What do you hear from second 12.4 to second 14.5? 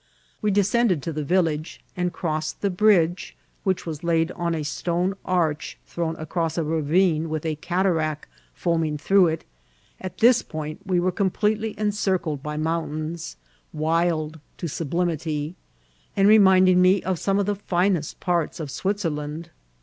by mountaiuB, wild